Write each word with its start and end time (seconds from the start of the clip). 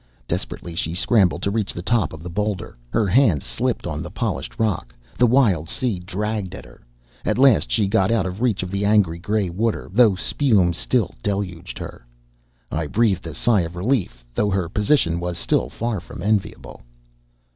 Desperately 0.27 0.73
she 0.73 0.95
scrambled 0.95 1.43
to 1.43 1.51
reach 1.51 1.73
the 1.75 1.83
top 1.83 2.11
of 2.11 2.23
the 2.23 2.29
boulder. 2.31 2.75
Her 2.89 3.05
hands 3.05 3.45
slipped 3.45 3.85
on 3.85 4.01
the 4.01 4.09
polished 4.09 4.57
rock; 4.57 4.95
the 5.15 5.27
wild 5.27 5.69
sea 5.69 5.99
dragged 5.99 6.55
at 6.55 6.65
her. 6.65 6.81
At 7.23 7.37
last 7.37 7.69
she 7.69 7.87
got 7.87 8.09
out 8.09 8.25
of 8.25 8.41
reach 8.41 8.63
of 8.63 8.71
the 8.71 8.83
angry 8.83 9.19
gray 9.19 9.47
water, 9.51 9.89
though 9.91 10.15
spume 10.15 10.73
still 10.73 11.13
deluged 11.21 11.77
her. 11.77 12.03
I 12.71 12.87
breathed 12.87 13.27
a 13.27 13.35
sigh 13.35 13.61
of 13.61 13.75
relief, 13.75 14.25
though 14.33 14.49
her 14.49 14.69
position 14.69 15.19
was 15.19 15.37
still 15.37 15.69
far 15.69 15.99
from 15.99 16.23
enviable. 16.23 16.81